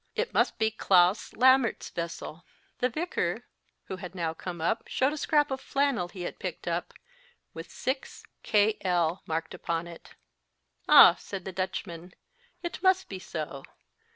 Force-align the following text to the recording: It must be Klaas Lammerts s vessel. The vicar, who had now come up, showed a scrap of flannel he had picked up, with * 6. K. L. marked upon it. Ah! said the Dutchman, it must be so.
It 0.15 0.33
must 0.33 0.57
be 0.57 0.71
Klaas 0.71 1.31
Lammerts 1.33 1.89
s 1.89 1.89
vessel. 1.91 2.43
The 2.79 2.89
vicar, 2.89 3.45
who 3.85 3.97
had 3.97 4.15
now 4.15 4.33
come 4.33 4.59
up, 4.59 4.85
showed 4.87 5.13
a 5.13 5.17
scrap 5.17 5.51
of 5.51 5.61
flannel 5.61 6.07
he 6.07 6.23
had 6.23 6.39
picked 6.39 6.67
up, 6.67 6.95
with 7.53 7.69
* 7.71 7.71
6. 7.71 8.23
K. 8.41 8.79
L. 8.81 9.21
marked 9.27 9.53
upon 9.53 9.85
it. 9.85 10.15
Ah! 10.89 11.13
said 11.19 11.45
the 11.45 11.51
Dutchman, 11.51 12.13
it 12.63 12.81
must 12.81 13.09
be 13.09 13.19
so. 13.19 13.61